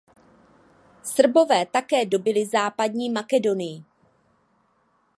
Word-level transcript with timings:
Srbové 1.03 1.65
také 1.65 2.05
dobyli 2.05 2.45
západní 2.45 3.09
Makedonii. 3.09 3.83